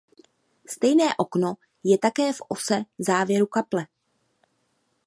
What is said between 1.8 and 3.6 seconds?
je také v ose závěru